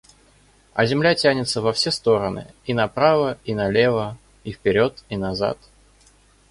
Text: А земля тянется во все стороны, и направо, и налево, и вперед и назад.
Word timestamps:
А 0.73 0.87
земля 0.87 1.13
тянется 1.13 1.61
во 1.61 1.73
все 1.73 1.91
стороны, 1.91 2.47
и 2.65 2.73
направо, 2.73 3.37
и 3.45 3.53
налево, 3.53 4.17
и 4.43 4.51
вперед 4.51 5.03
и 5.09 5.15
назад. 5.17 5.59